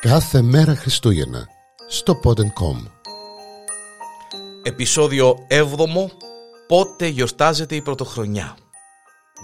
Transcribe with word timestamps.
Κάθε 0.00 0.42
μέρα 0.42 0.74
Χριστούγεννα 0.74 1.48
στο 1.88 2.20
Pod.com 2.24 2.90
Επισόδιο 4.62 5.46
7 5.50 5.64
Πότε 6.66 7.06
γιορτάζεται 7.06 7.74
η 7.74 7.82
πρωτοχρονιά 7.82 8.56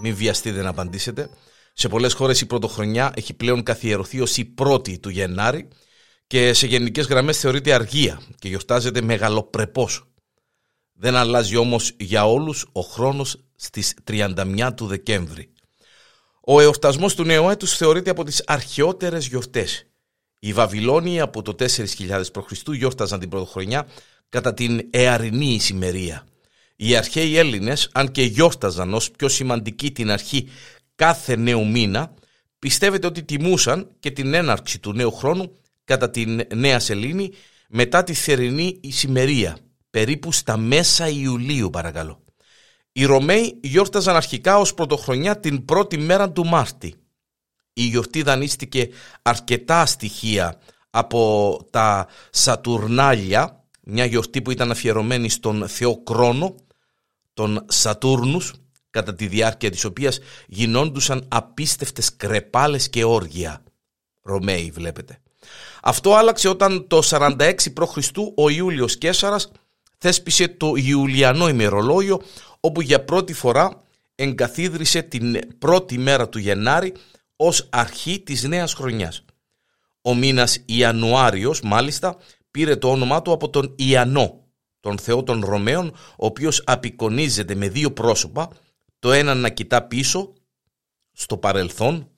Μην 0.02 0.14
βιαστείτε 0.14 0.62
να 0.62 0.68
απαντήσετε 0.68 1.30
Σε 1.72 1.88
πολλές 1.88 2.12
χώρες 2.12 2.40
η 2.40 2.46
πρωτοχρονιά 2.46 3.12
έχει 3.14 3.34
πλέον 3.34 3.62
καθιερωθεί 3.62 4.20
ως 4.20 4.36
η 4.36 4.44
πρώτη 4.44 4.98
του 4.98 5.08
Γενάρη 5.08 5.68
και 6.26 6.52
σε 6.52 6.66
γενικές 6.66 7.06
γραμμές 7.06 7.38
θεωρείται 7.38 7.72
αργία 7.72 8.20
και 8.38 8.48
γιορτάζεται 8.48 9.00
μεγαλοπρεπώς. 9.00 10.04
Δεν 10.92 11.16
αλλάζει 11.16 11.56
όμως 11.56 11.92
για 11.98 12.26
όλους 12.26 12.66
ο 12.72 12.80
χρόνος 12.80 13.44
στις 13.56 13.94
31 14.04 14.70
του 14.76 14.86
Δεκέμβρη. 14.86 15.52
Ο 16.40 16.60
εορτασμός 16.60 17.14
του 17.14 17.24
νέου 17.24 17.48
έτους 17.48 17.76
θεωρείται 17.76 18.10
από 18.10 18.24
τις 18.24 18.42
αρχαιότερες 18.46 19.26
γιορτές. 19.26 19.86
Οι 20.38 20.52
Βαβυλώνιοι 20.52 21.20
από 21.20 21.42
το 21.42 21.54
4.000 21.58 22.22
π.Χ. 22.32 22.52
γιόρταζαν 22.72 23.20
την 23.20 23.28
πρωτοχρονιά 23.28 23.86
κατά 24.28 24.54
την 24.54 24.88
εαρινή 24.90 25.54
ησημερία. 25.54 26.26
Οι 26.76 26.96
αρχαίοι 26.96 27.36
Έλληνες, 27.36 27.90
αν 27.92 28.10
και 28.10 28.22
γιόρταζαν 28.22 28.94
ως 28.94 29.10
πιο 29.10 29.28
σημαντική 29.28 29.90
την 29.90 30.10
αρχή 30.10 30.48
κάθε 30.94 31.36
νέου 31.36 31.66
μήνα, 31.66 32.14
πιστεύετε 32.58 33.06
ότι 33.06 33.22
τιμούσαν 33.22 33.90
και 33.98 34.10
την 34.10 34.34
έναρξη 34.34 34.78
του 34.78 34.92
νέου 34.92 35.12
χρόνου 35.12 35.52
κατά 35.84 36.10
την 36.10 36.40
Νέα 36.54 36.78
Σελήνη 36.78 37.32
μετά 37.68 38.02
τη 38.02 38.14
θερινή 38.14 38.78
ησημερία, 38.80 39.56
περίπου 39.90 40.32
στα 40.32 40.56
μέσα 40.56 41.08
Ιουλίου 41.08 41.70
παρακαλώ. 41.70 42.24
Οι 42.92 43.04
Ρωμαίοι 43.04 43.58
γιόρταζαν 43.62 44.16
αρχικά 44.16 44.58
ως 44.58 44.74
πρωτοχρονιά 44.74 45.40
την 45.40 45.64
πρώτη 45.64 45.98
μέρα 45.98 46.32
του 46.32 46.46
Μάρτη. 46.46 46.94
Η 47.78 47.82
γιορτή 47.82 48.22
δανείστηκε 48.22 48.88
αρκετά 49.22 49.86
στοιχεία 49.86 50.58
από 50.90 51.60
τα 51.70 52.06
Σατουρνάλια, 52.30 53.64
μια 53.82 54.04
γιορτή 54.04 54.42
που 54.42 54.50
ήταν 54.50 54.70
αφιερωμένη 54.70 55.28
στον 55.28 55.68
θεό 55.68 56.02
Κρόνο, 56.02 56.54
τον 57.34 57.64
Σατούρνους, 57.68 58.52
κατά 58.90 59.14
τη 59.14 59.26
διάρκεια 59.26 59.70
της 59.70 59.84
οποίας 59.84 60.18
γινόντουσαν 60.46 61.24
απίστευτες 61.28 62.16
κρεπάλες 62.16 62.90
και 62.90 63.04
όργια. 63.04 63.62
Ρωμαίοι 64.22 64.70
βλέπετε. 64.70 65.20
Αυτό 65.82 66.14
άλλαξε 66.14 66.48
όταν 66.48 66.86
το 66.86 67.02
46 67.04 67.54
π.Χ. 67.74 67.96
ο 68.34 68.48
Ιούλιος 68.48 68.98
Κέσαρας 68.98 69.50
θέσπισε 69.98 70.48
το 70.48 70.72
Ιουλιανό 70.76 71.48
ημερολόγιο 71.48 72.22
όπου 72.60 72.80
για 72.80 73.04
πρώτη 73.04 73.32
φορά 73.32 73.82
εγκαθίδρυσε 74.14 75.02
την 75.02 75.58
πρώτη 75.58 75.98
μέρα 75.98 76.28
του 76.28 76.38
Γενάρη 76.38 76.92
ως 77.36 77.68
αρχή 77.72 78.20
της 78.20 78.42
νέας 78.42 78.74
χρονιάς. 78.74 79.24
Ο 80.00 80.14
μήνας 80.14 80.62
Ιανουάριος 80.64 81.60
μάλιστα 81.60 82.16
πήρε 82.50 82.76
το 82.76 82.90
όνομά 82.90 83.22
του 83.22 83.32
από 83.32 83.50
τον 83.50 83.74
Ιαννό, 83.78 84.44
τον 84.80 84.98
θεό 84.98 85.22
των 85.22 85.44
Ρωμαίων, 85.44 85.88
ο 86.16 86.26
οποίος 86.26 86.62
απεικονίζεται 86.66 87.54
με 87.54 87.68
δύο 87.68 87.92
πρόσωπα, 87.92 88.48
το 88.98 89.12
ένα 89.12 89.34
να 89.34 89.48
κοιτά 89.48 89.82
πίσω, 89.82 90.32
στο 91.12 91.36
παρελθόν, 91.36 92.10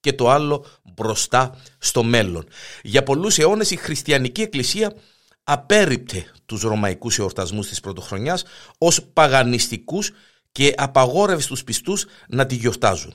και 0.00 0.12
το 0.12 0.30
άλλο 0.30 0.64
μπροστά 0.94 1.56
στο 1.78 2.02
μέλλον. 2.02 2.48
Για 2.82 3.02
πολλούς 3.02 3.38
αιώνες 3.38 3.70
η 3.70 3.76
χριστιανική 3.76 4.42
εκκλησία 4.42 4.94
απέρριπτε 5.42 6.32
τους 6.46 6.62
ρωμαϊκούς 6.62 7.18
εορτασμούς 7.18 7.68
της 7.68 7.80
πρωτοχρονιάς 7.80 8.44
ως 8.78 9.02
παγανιστικούς 9.02 10.10
και 10.52 10.74
απαγόρευε 10.76 11.42
στους 11.42 11.64
πιστούς 11.64 12.06
να 12.28 12.46
τη 12.46 12.54
γιορτάζουν. 12.54 13.14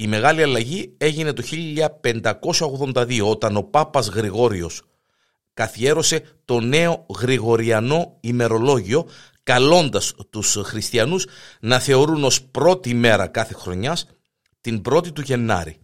Η 0.00 0.06
μεγάλη 0.06 0.42
αλλαγή 0.42 0.94
έγινε 0.98 1.32
το 1.32 1.42
1582 2.02 3.20
όταν 3.24 3.56
ο 3.56 3.62
Πάπας 3.62 4.08
Γρηγόριος 4.08 4.82
καθιέρωσε 5.54 6.22
το 6.44 6.60
νέο 6.60 7.06
Γρηγοριανό 7.18 8.16
ημερολόγιο 8.20 9.08
καλώντας 9.42 10.14
τους 10.30 10.58
χριστιανούς 10.62 11.26
να 11.60 11.78
θεωρούν 11.78 12.24
ως 12.24 12.42
πρώτη 12.42 12.94
μέρα 12.94 13.26
κάθε 13.26 13.54
χρονιάς 13.54 14.06
την 14.60 14.82
πρώτη 14.82 15.12
του 15.12 15.20
Γενάρη. 15.20 15.78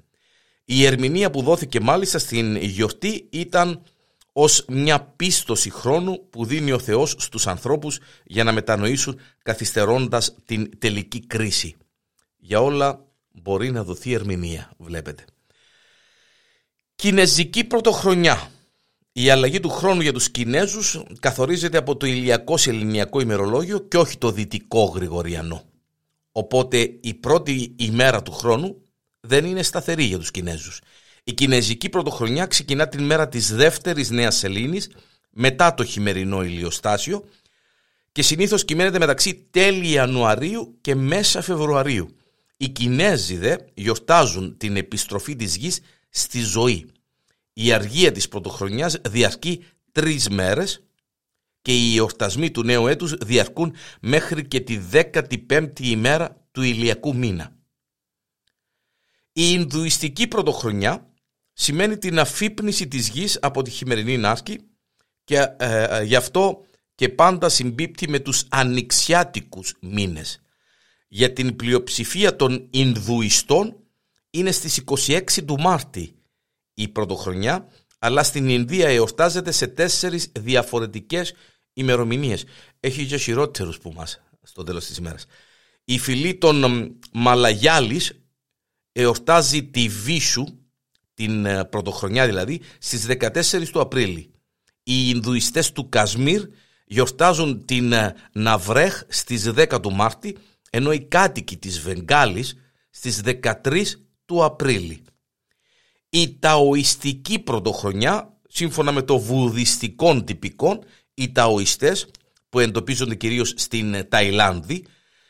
Η 0.65 0.85
ερμηνεία 0.85 1.31
που 1.31 1.43
δόθηκε 1.43 1.81
μάλιστα 1.81 2.19
στην 2.19 2.57
γιορτή 2.57 3.29
ήταν 3.31 3.83
ως 4.33 4.65
μια 4.69 5.01
πίστοση 5.01 5.71
χρόνου 5.71 6.29
που 6.31 6.45
δίνει 6.45 6.73
ο 6.73 6.79
Θεός 6.79 7.15
στους 7.19 7.47
ανθρώπους 7.47 7.99
για 8.25 8.45
να 8.45 8.53
μετανοήσουν 8.53 9.21
καθυστερώντας 9.43 10.35
την 10.45 10.79
τελική 10.79 11.27
κρίση. 11.27 11.75
Για 12.37 12.61
όλα 12.61 13.04
μπορεί 13.43 13.71
να 13.71 13.85
δοθεί 13.85 14.13
ερμηνεία, 14.13 14.71
βλέπετε. 14.79 15.25
Κινέζικη 16.95 17.65
πρωτοχρονιά. 17.65 18.51
Η 19.13 19.31
αλλαγή 19.31 19.61
του 19.61 19.69
χρόνου 19.69 20.01
για 20.01 20.13
τους 20.13 20.31
Κινέζους 20.31 21.03
καθορίζεται 21.21 21.79
από 21.79 21.97
το 21.97 22.07
ηλιακό 22.07 22.57
σε 22.57 22.71
ελληνιακό 22.71 23.21
ημερολόγιο 23.21 23.79
και 23.79 23.97
όχι 23.97 24.19
το 24.19 24.31
δυτικό 24.31 24.85
γρηγοριανό. 24.85 25.63
Οπότε 26.33 26.99
η 27.01 27.15
πρώτη 27.15 27.75
ημέρα 27.79 28.23
του 28.23 28.33
χρόνου 28.33 28.83
δεν 29.21 29.45
είναι 29.45 29.63
σταθερή 29.63 30.05
για 30.05 30.19
τους 30.19 30.31
Κινέζους. 30.31 30.81
Η 31.25 31.33
Κινέζικη 31.33 31.89
πρωτοχρονιά 31.89 32.47
ξεκινά 32.47 32.89
την 32.89 33.05
μέρα 33.05 33.29
της 33.29 33.55
δεύτερης 33.55 34.11
νέας 34.11 34.37
σελήνης 34.37 34.91
μετά 35.31 35.75
το 35.75 35.85
χειμερινό 35.85 36.45
ηλιοστάσιο 36.45 37.25
και 38.13 38.23
συνήθως 38.23 38.65
κυμαίνεται 38.65 38.99
μεταξύ 38.99 39.49
τέλη 39.51 39.91
Ιανουαρίου 39.91 40.79
και 40.81 40.95
μέσα 40.95 41.43
Φεβρουαρίου. 41.43 42.17
Οι 42.65 42.69
Κινέζοι 42.69 43.37
δε 43.37 43.57
γιορτάζουν 43.75 44.57
την 44.57 44.77
επιστροφή 44.77 45.37
της 45.37 45.57
γης 45.57 45.81
στη 46.09 46.41
ζωή. 46.41 46.87
Η 47.53 47.73
αργία 47.73 48.13
της 48.13 48.29
πρωτοχρονιάς 48.29 49.01
διαρκεί 49.05 49.65
τρεις 49.93 50.29
μέρες 50.29 50.85
και 51.63 51.77
οι 51.77 51.97
εορτασμοί 51.97 52.51
του 52.51 52.63
νέου 52.63 52.87
έτους 52.87 53.15
διαρκούν 53.15 53.75
μέχρι 54.01 54.49
και 54.49 54.61
τη 54.61 54.79
15η 54.93 55.81
ημέρα 55.81 56.47
του 56.51 56.63
ηλιακού 56.63 57.17
μήνα. 57.17 57.57
Η 59.33 59.43
Ινδουιστική 59.53 60.27
πρωτοχρονιά 60.27 61.13
σημαίνει 61.53 61.99
την 61.99 62.19
αφύπνιση 62.19 62.89
της 62.89 63.09
γης 63.09 63.39
από 63.43 63.63
τη 63.63 63.71
χειμερινή 63.71 64.17
νάσκη 64.17 64.61
και 65.25 65.37
ε, 65.57 65.83
ε, 65.99 66.03
γι' 66.03 66.17
αυτό 66.17 66.65
και 66.95 67.09
πάντα 67.09 67.49
συμπίπτει 67.49 68.09
με 68.09 68.19
τους 68.19 68.45
ανοιξιάτικους 68.49 69.75
μήνες. 69.81 70.44
Για 71.15 71.33
την 71.33 71.57
πλειοψηφία 71.57 72.37
των 72.37 72.67
Ινδουιστών 72.71 73.77
είναι 74.31 74.51
στις 74.51 74.83
26 75.07 75.23
του 75.47 75.61
Μάρτη 75.61 76.15
η 76.75 76.89
πρωτοχρονιά, 76.89 77.69
αλλά 77.99 78.23
στην 78.23 78.49
Ινδία 78.49 78.89
εορτάζεται 78.89 79.51
σε 79.51 79.67
τέσσερις 79.67 80.33
διαφορετικές 80.39 81.35
ημερομηνίες. 81.73 82.45
Έχει 82.81 83.07
και 83.07 83.17
χειρότερους 83.17 83.79
που 83.79 83.93
μας 83.93 84.23
στο 84.43 84.63
τέλος 84.63 84.87
της 84.87 84.97
ημέρας. 84.97 85.27
Η 85.85 85.99
φυλή 85.99 86.35
των 86.35 86.91
Μαλαγιάλης 87.13 88.25
εορτάζει 88.93 89.65
τη 89.65 89.89
Βίσου, 89.89 90.45
την 91.15 91.47
ε, 91.47 91.65
πρωτοχρονιά 91.65 92.27
δηλαδή, 92.27 92.61
στις 92.79 93.07
14 93.07 93.71
του 93.71 93.81
Απρίλη. 93.81 94.31
Οι 94.83 95.11
Ινδουιστές 95.15 95.73
του 95.73 95.89
Κασμίρ 95.89 96.49
γιορτάζουν 96.87 97.65
την 97.65 97.93
ε, 97.93 98.15
Ναυρέχ 98.33 99.03
στις 99.09 99.51
10 99.57 99.79
του 99.83 99.93
Μάρτη, 99.93 100.37
ενώ 100.77 100.93
οι 100.93 101.01
κάτοικοι 101.01 101.57
της 101.57 101.81
Βενγάλης 101.81 102.57
στις 102.91 103.21
13 103.25 103.85
του 104.25 104.45
Απρίλη. 104.45 105.03
Η 106.09 106.39
Ταοιστική 106.39 107.39
πρωτοχρονιά, 107.39 108.39
σύμφωνα 108.49 108.93
με 108.93 109.03
το 109.03 109.19
βουδιστικό 109.19 110.25
τυπικό, 110.25 110.83
οι 111.15 111.33
Ταοιστές, 111.33 112.07
που 112.49 112.59
εντοπίζονται 112.59 113.15
κυρίως 113.15 113.53
στην 113.57 113.95
ε, 113.95 114.05
Ταϊλάνδη, 114.05 114.85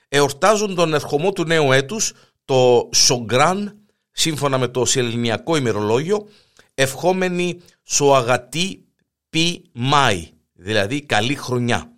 εορτάζουν 0.08 0.74
τον 0.74 0.94
ερχομό 0.94 1.32
του 1.32 1.44
νέου 1.44 1.72
έτους 1.72 2.12
το 2.44 2.88
Σογκράν, 2.94 3.78
σύμφωνα 4.10 4.58
με 4.58 4.68
το 4.68 4.84
σεληνιακό 4.84 5.56
ημερολόγιο, 5.56 6.28
ευχόμενοι 6.74 7.60
σοαγατή 7.82 8.84
πι 9.30 9.64
Μάη, 9.72 10.30
δηλαδή 10.52 11.02
καλή 11.02 11.34
χρονιά. 11.34 11.93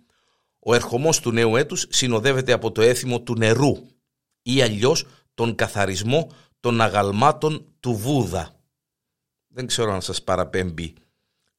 Ο 0.69 0.73
ερχομός 0.73 1.19
του 1.19 1.31
νέου 1.31 1.55
έτους 1.55 1.85
συνοδεύεται 1.89 2.51
από 2.51 2.71
το 2.71 2.81
έθιμο 2.81 3.21
του 3.21 3.35
νερού 3.37 3.87
ή 4.41 4.61
αλλιώς 4.61 5.05
τον 5.33 5.55
καθαρισμό 5.55 6.31
των 6.59 6.81
αγαλμάτων 6.81 7.65
του 7.79 7.95
Βούδα. 7.95 8.55
Δεν 9.47 9.67
ξέρω 9.67 9.93
αν 9.93 10.01
σας 10.01 10.23
παραπέμπει 10.23 10.93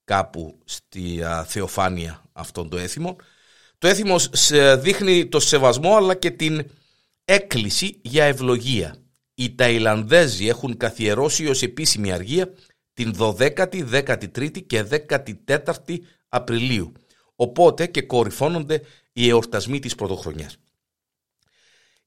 κάπου 0.04 0.58
στη 0.64 1.22
θεοφάνεια 1.46 2.22
αυτόν 2.32 2.68
το 2.68 2.76
έθιμο. 2.76 3.16
Το 3.78 3.88
έθιμο 3.88 4.16
δείχνει 4.78 5.26
το 5.26 5.40
σεβασμό 5.40 5.96
αλλά 5.96 6.14
και 6.14 6.30
την 6.30 6.70
έκκληση 7.24 8.00
για 8.02 8.24
ευλογία. 8.24 8.96
Οι 9.34 9.54
Ταϊλανδέζοι 9.54 10.46
έχουν 10.46 10.76
καθιερώσει 10.76 11.48
ως 11.48 11.62
επίσημη 11.62 12.12
αργία 12.12 12.52
την 12.92 13.14
12η, 13.18 13.90
13η 13.90 14.66
και 14.66 14.86
14η 15.06 15.98
Απριλίου. 16.28 16.92
Οπότε 17.40 17.86
και 17.86 18.02
κορυφώνονται 18.02 18.82
οι 19.12 19.28
εορτασμοί 19.28 19.78
της 19.78 19.94
πρωτοχρονιάς. 19.94 20.56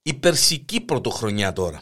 Η 0.02 0.14
Περσική 0.14 0.82
πρωτοχρονιά 0.82 1.54
τώρα. 1.54 1.82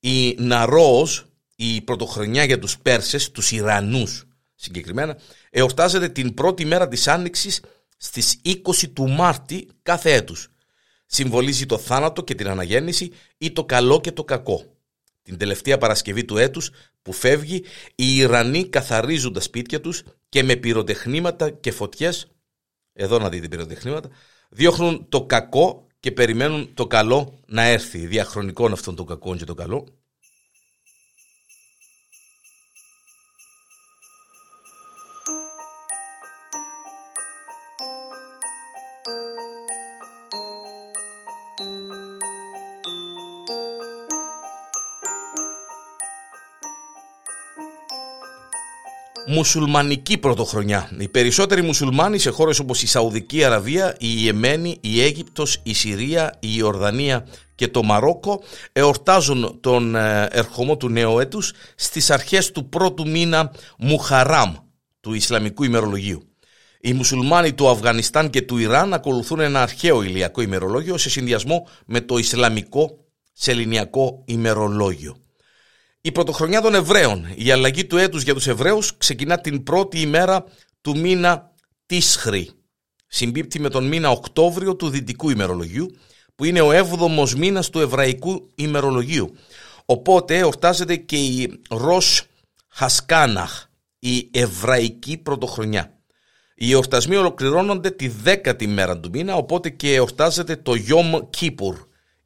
Η 0.00 0.34
Ναρόος 0.38 1.26
η 1.56 1.80
πρωτοχρονιά 1.80 2.44
για 2.44 2.58
τους 2.58 2.78
Πέρσες, 2.78 3.30
τους 3.30 3.52
Ιρανούς 3.52 4.24
συγκεκριμένα, 4.54 5.18
εορτάζεται 5.50 6.08
την 6.08 6.34
πρώτη 6.34 6.64
μέρα 6.64 6.88
της 6.88 7.08
Άνοιξης 7.08 7.62
στις 7.96 8.40
20 8.42 8.88
του 8.92 9.08
Μάρτη 9.08 9.68
κάθε 9.82 10.12
έτους. 10.12 10.48
Συμβολίζει 11.06 11.66
το 11.66 11.78
θάνατο 11.78 12.22
και 12.22 12.34
την 12.34 12.48
αναγέννηση 12.48 13.12
ή 13.38 13.52
το 13.52 13.64
καλό 13.64 14.00
και 14.00 14.12
το 14.12 14.24
κακό. 14.24 14.64
Την 15.22 15.38
τελευταία 15.38 15.78
Παρασκευή 15.78 16.24
του 16.24 16.36
έτους 16.36 16.70
που 17.02 17.12
φεύγει, 17.12 17.64
οι 17.94 18.16
Ιρανοί 18.16 18.68
καθαρίζουν 18.68 19.32
τα 19.32 19.40
σπίτια 19.40 19.80
τους 19.80 20.02
και 20.28 20.42
με 20.42 20.56
πυροτεχνήματα 20.56 21.50
και 21.50 21.70
φωτιές, 21.70 22.26
εδώ 22.94 23.18
να 23.18 23.28
δείτε 23.28 23.48
πυροτεχνήματα, 23.48 24.08
διώχνουν 24.48 25.08
το 25.08 25.26
κακό 25.26 25.86
και 26.00 26.12
περιμένουν 26.12 26.74
το 26.74 26.86
καλό 26.86 27.40
να 27.46 27.62
έρθει. 27.62 28.06
Διαχρονικών 28.06 28.72
αυτών 28.72 28.94
των 28.96 29.06
κακών 29.06 29.38
και 29.38 29.44
το 29.44 29.54
καλό. 29.54 29.86
Μουσουλμανική 49.26 50.18
πρωτοχρονιά. 50.18 50.90
Οι 50.98 51.08
περισσότεροι 51.08 51.62
μουσουλμάνοι 51.62 52.18
σε 52.18 52.30
χώρες 52.30 52.58
όπως 52.58 52.82
η 52.82 52.86
Σαουδική 52.86 53.44
Αραβία, 53.44 53.96
η 53.98 54.08
Ιεμένη, 54.18 54.78
η 54.80 55.02
Αίγυπτος, 55.02 55.60
η 55.62 55.74
Συρία, 55.74 56.36
η 56.40 56.48
Ιορδανία 56.56 57.26
και 57.54 57.68
το 57.68 57.82
Μαρόκο 57.82 58.42
εορτάζουν 58.72 59.58
τον 59.60 59.94
ε, 59.94 60.28
ερχομό 60.30 60.76
του 60.76 60.88
νέου 60.88 61.18
έτους 61.18 61.52
στις 61.74 62.10
αρχές 62.10 62.50
του 62.50 62.68
πρώτου 62.68 63.08
μήνα 63.08 63.52
Μουχαράμ 63.78 64.54
του 65.00 65.14
Ισλαμικού 65.14 65.64
ημερολογίου. 65.64 66.22
Οι 66.80 66.92
μουσουλμάνοι 66.92 67.52
του 67.52 67.68
Αφγανιστάν 67.68 68.30
και 68.30 68.42
του 68.42 68.58
Ιράν 68.58 68.92
ακολουθούν 68.92 69.40
ένα 69.40 69.62
αρχαίο 69.62 70.02
ηλιακό 70.02 70.40
ημερολόγιο 70.40 70.98
σε 70.98 71.10
συνδυασμό 71.10 71.68
με 71.86 72.00
το 72.00 72.18
Ισλαμικό 72.18 72.98
σεληνιακό 73.32 74.22
ημερολόγιο. 74.26 75.16
Η 76.06 76.12
πρωτοχρονιά 76.12 76.60
των 76.60 76.74
Εβραίων, 76.74 77.26
η 77.34 77.50
αλλαγή 77.50 77.84
του 77.84 77.96
έτους 77.96 78.22
για 78.22 78.34
τους 78.34 78.46
Εβραίους 78.46 78.96
ξεκινά 78.96 79.40
την 79.40 79.62
πρώτη 79.62 80.00
ημέρα 80.00 80.44
του 80.80 80.98
μήνα 80.98 81.50
Τίσχρη. 81.86 82.50
Συμπίπτει 83.06 83.60
με 83.60 83.68
τον 83.68 83.86
μήνα 83.86 84.10
Οκτώβριο 84.10 84.76
του 84.76 84.88
Δυτικού 84.88 85.30
ημερολογίου, 85.30 85.86
που 86.34 86.44
είναι 86.44 86.60
ο 86.60 86.72
έβδομος 86.72 87.34
μήνας 87.34 87.70
του 87.70 87.80
Εβραϊκού 87.80 88.50
ημερολογίου. 88.54 89.34
Οπότε 89.84 90.38
εορτάζεται 90.38 90.96
και 90.96 91.16
η 91.16 91.60
Ρος 91.70 92.26
Χασκάναχ, 92.68 93.64
η 93.98 94.28
Εβραϊκή 94.32 95.16
Πρωτοχρονιά. 95.16 95.98
Οι 96.54 96.72
εορτασμοί 96.72 97.16
ολοκληρώνονται 97.16 97.90
τη 97.90 98.08
δέκατη 98.08 98.66
μέρα 98.66 99.00
του 99.00 99.08
μήνα, 99.12 99.34
οπότε 99.34 99.70
και 99.70 99.94
εορτάζεται 99.94 100.56
το 100.56 100.74
Γιόμ 100.74 101.12
Κίπουρ, 101.30 101.76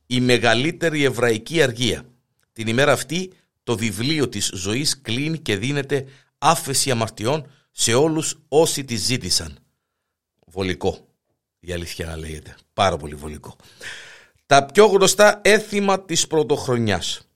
η 0.07 0.21
μεγαλύτερη 0.21 1.05
εβραϊκή 1.05 1.63
αργία. 1.63 2.03
Την 2.53 2.67
ημέρα 2.67 2.93
αυτή 2.93 3.33
το 3.69 3.77
βιβλίο 3.77 4.29
της 4.29 4.51
ζωής 4.55 5.01
κλείνει 5.01 5.39
και 5.39 5.57
δίνεται 5.57 6.05
άφεση 6.39 6.91
αμαρτιών 6.91 7.51
σε 7.71 7.95
όλους 7.95 8.39
όσοι 8.49 8.85
τη 8.85 8.97
ζήτησαν. 8.97 9.59
Βολικό, 10.47 11.09
η 11.61 11.73
αλήθεια 11.73 12.07
να 12.07 12.17
λέγεται. 12.17 12.57
Πάρα 12.73 12.97
πολύ 12.97 13.15
βολικό. 13.15 13.57
Τα 14.47 14.67
πιο 14.67 14.87
γνωστά 14.87 15.41
έθιμα 15.45 16.05
της 16.05 16.27
πρωτοχρονιάς. 16.27 17.29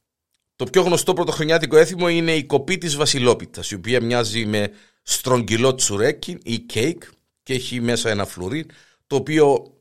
Το 0.56 0.64
πιο 0.64 0.82
γνωστό 0.82 1.12
πρωτοχρονιάτικο 1.12 1.76
έθιμο 1.76 2.08
είναι 2.08 2.34
η 2.34 2.44
κοπή 2.44 2.78
της 2.78 2.96
βασιλόπιτας, 2.96 3.70
η 3.70 3.74
οποία 3.74 4.02
μοιάζει 4.02 4.46
με 4.46 4.70
στρογγυλό 5.02 5.74
τσουρέκι 5.74 6.38
ή 6.42 6.58
κέικ 6.58 7.02
και 7.42 7.54
έχει 7.54 7.80
μέσα 7.80 8.10
ένα 8.10 8.24
φλουρί, 8.26 8.66
το 9.06 9.16
οποίο 9.16 9.74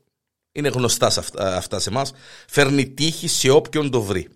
είναι 0.52 0.68
γνωστά 0.68 1.10
σε 1.10 1.20
αυτά, 1.20 1.56
αυτά 1.56 1.80
σε 1.80 1.88
εμάς, 1.88 2.12
φέρνει 2.48 2.90
τύχη 2.90 3.28
σε 3.28 3.50
όποιον 3.50 3.90
το 3.90 4.02
βρει. 4.02 4.28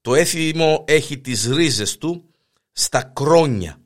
Το 0.00 0.14
έθιμο 0.14 0.84
έχει 0.86 1.18
τις 1.18 1.46
ρίζες 1.46 1.98
του 1.98 2.24
στα 2.72 3.02
κρόνια, 3.02 3.80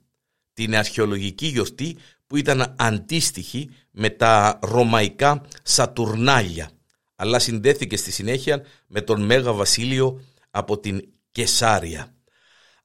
την 0.52 0.76
αρχαιολογική 0.76 1.46
γιορτή 1.46 1.96
που 2.26 2.36
ήταν 2.36 2.74
αντίστοιχη 2.78 3.70
με 3.90 4.10
τα 4.10 4.58
ρωμαϊκά 4.62 5.42
Σατουρνάλια, 5.62 6.70
αλλά 7.16 7.38
συνδέθηκε 7.38 7.96
στη 7.96 8.12
συνέχεια 8.12 8.64
με 8.86 9.00
τον 9.00 9.22
Μέγα 9.22 9.52
Βασίλειο 9.52 10.24
από 10.50 10.78
την 10.78 11.08
Κεσάρια. 11.32 12.14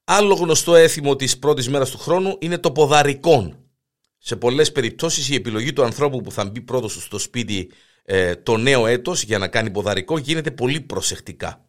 Άλλο 0.04 0.34
γνωστό 0.34 0.76
έθιμο 0.76 1.16
της 1.16 1.40
πρώτης 1.40 1.70
μέρας 1.70 1.90
του 1.90 1.98
χρόνου 1.98 2.38
είναι 2.40 2.58
το 2.58 2.72
ποδαρικόν. 2.72 3.58
Σε 4.18 4.36
πολλές 4.36 4.72
περιπτώσεις 4.72 5.30
η 5.30 5.36
επιλογή 5.36 5.74
του 5.74 5.84
ανθρώπου 5.84 6.22
που 6.22 6.32
θα 6.32 6.46
μπει 6.46 6.62
πρώτος 6.62 7.04
στο 7.04 7.18
σπίτι 7.18 7.72
ε, 8.04 8.36
το 8.36 8.58
νέο 8.58 8.88
έτος 8.88 9.24
για 9.24 9.38
να 9.38 9.48
κάνει 9.48 9.72
ποδαρικό 9.72 10.18
γίνεται 10.18 10.52
πολύ 10.52 10.82
προσεκτικά. 10.82 11.69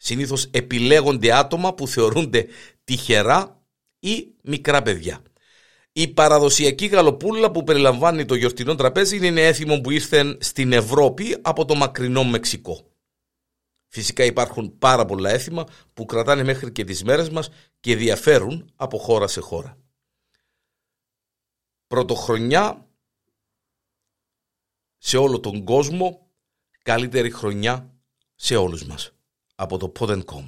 Συνήθως 0.00 0.44
επιλέγονται 0.44 1.32
άτομα 1.32 1.74
που 1.74 1.88
θεωρούνται 1.88 2.46
τυχερά 2.84 3.62
ή 3.98 4.34
μικρά 4.42 4.82
παιδιά. 4.82 5.22
Η 5.92 6.08
παραδοσιακή 6.08 6.86
γαλοπούλα 6.86 7.50
που 7.50 7.64
περιλαμβάνει 7.64 8.24
το 8.24 8.34
γιορτινό 8.34 8.74
τραπέζι 8.74 9.26
είναι 9.26 9.46
έθιμο 9.46 9.80
που 9.80 9.90
ήρθε 9.90 10.36
στην 10.40 10.72
Ευρώπη 10.72 11.36
από 11.42 11.64
το 11.64 11.74
μακρινό 11.74 12.24
Μεξικό. 12.24 12.92
Φυσικά 13.86 14.24
υπάρχουν 14.24 14.78
πάρα 14.78 15.04
πολλά 15.04 15.30
έθιμα 15.30 15.64
που 15.94 16.04
κρατάνε 16.04 16.42
μέχρι 16.42 16.72
και 16.72 16.84
τις 16.84 17.04
μέρες 17.04 17.30
μας 17.30 17.48
και 17.80 17.96
διαφέρουν 17.96 18.72
από 18.76 18.98
χώρα 18.98 19.26
σε 19.26 19.40
χώρα. 19.40 19.78
Πρωτοχρονιά 21.86 22.88
σε 24.98 25.16
όλο 25.16 25.40
τον 25.40 25.64
κόσμο, 25.64 26.30
καλύτερη 26.82 27.30
χρονιά 27.30 27.94
σε 28.34 28.56
όλους 28.56 28.84
μας 28.84 29.17
από 29.57 29.77
το 29.77 29.91
Pod.com. 29.99 30.45